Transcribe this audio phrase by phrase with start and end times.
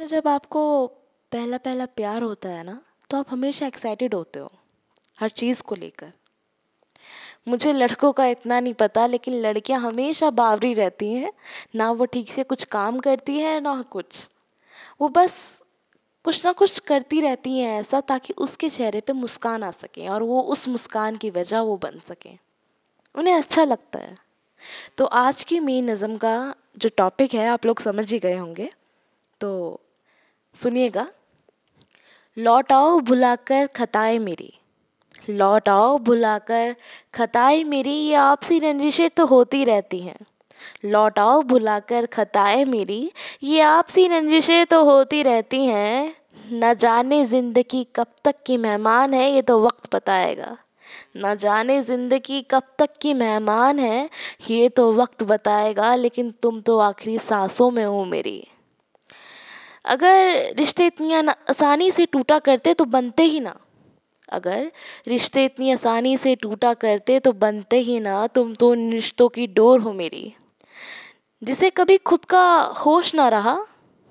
[0.00, 0.86] तो जब आपको
[1.32, 4.50] पहला पहला प्यार होता है ना तो आप हमेशा एक्साइटेड होते हो,
[5.20, 6.12] हर चीज़ को लेकर।
[7.48, 11.32] मुझे लड़कों का इतना नहीं पता, लेकिन लड़कियाँ हमेशा बावरी रहती हैं,
[11.74, 14.28] ना वो ठीक से कुछ काम करती हैं, ना कुछ।
[15.00, 15.62] वो बस
[16.24, 20.22] कुछ ना कुछ करती रहती हैं ऐसा, ताकि उसके चेहरे पे मुस्कान आ सके और
[20.22, 22.30] वो उस मुस्कान की वजह वो बन सके।
[23.14, 24.16] उन्हें अच्छा लगता है।
[24.98, 28.70] तो आज की मेन नज़म का जो टॉपिक है, आप लोग समझ ही गए होंगे।
[29.40, 29.80] तो
[30.56, 31.06] सुनिएगा।
[32.36, 34.52] लौट आओ भुलाकर खताए मेरी।
[35.30, 36.74] लौट आओ भुलाकर
[37.14, 40.18] खताए मेरी, ये आपसी रंजिशें तो होती रहती हैं।
[40.84, 43.10] लौट आओ भुलाकर खताए मेरी,
[43.42, 46.14] ये आपसी रंजिशें तो होती रहती हैं।
[46.52, 50.56] न जाने ज़िंदगी कब तक की मेहमान है, ये तो वक्त बताएगा।
[51.16, 54.10] न जाने ज़िंदगी कब तक की मेहमान है,
[54.50, 58.46] ये तो वक्त बताएगा, लेकिन तुम तो आखिरी सांसों में हो मेरी।
[59.86, 63.56] अगर रिश्ते इतनी आसानी से टूटा करते तो बनते ही ना।
[64.28, 64.72] अगर
[65.08, 69.46] रिश्ते इतनी आसानी से टूटा करते तो बनते ही ना, तुम तो उन रिश्तों की
[69.46, 70.34] डोर हो मेरी।
[71.42, 73.66] जिसे कभी खुद का होश ना रहा,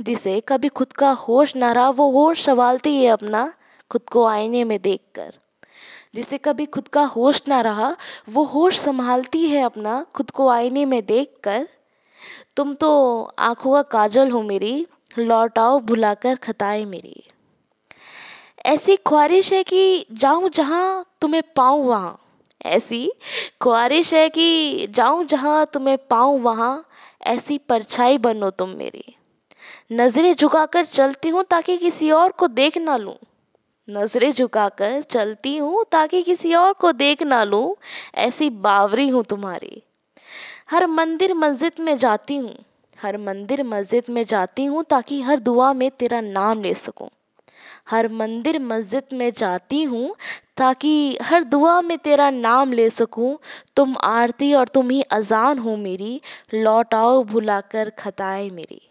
[0.00, 3.52] जिसे कभी खुद का होश ना रहा, वो होश संभालती है अपना,
[3.90, 5.34] खुद को आईने में देखकर।
[6.14, 7.96] जिसे कभी खुद का होश ना रहा,
[8.28, 11.68] वो होश संभालती है अपना, खुद को आईने में देखकर।
[12.56, 14.86] तुम तो आँखों का काजल हो मेरी
[15.18, 17.22] लौट आओ भुलाकर खताए मेरी।
[18.66, 22.18] ऐसी ख्वाहिश है कि जाऊँ जहाँ तुम्हें पाऊँ वहाँ।
[22.66, 23.12] ऐसी
[23.62, 26.84] ख्वाहिश है कि जाऊँ जहाँ तुम्हें पाऊँ वहाँ।
[27.26, 29.16] ऐसी परछाई बनो तुम मेरी।
[29.92, 33.16] नज़रें झुकाकर चलती हूँ ताकि किसी और को देख ना लूँ।
[33.90, 37.76] नज़रें झुकाकर चलती हूँ ताकि किसी और को देख ना लूँ।
[38.14, 39.82] ऐसी बावरी हूँ तुम्हारी।
[40.70, 42.54] हर मंदिर मस्जिद में जाती हूँ।
[43.02, 47.08] हर मंदिर मस्जिद में जाती हूँ ताकि हर दुआ में तेरा नाम ले सकूँ।
[47.90, 50.16] हर मंदिर मस्जिद में जाती हूँ
[50.56, 53.38] ताकि हर दुआ में तेरा नाम ले सकूँ।
[53.76, 56.20] तुम आरती और तुम ही अजान हो मेरी,
[56.54, 58.87] लौट आओ भुला कर खताए मेरी।